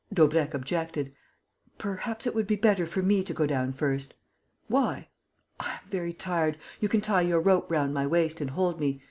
[0.11, 1.13] Daubrecq objected:
[1.77, 4.15] "Perhaps it would be better for me to go down first."
[4.67, 5.09] "Why?"
[5.59, 6.57] "I am very tired.
[6.79, 8.99] You can tie your rope round my waist and hold me....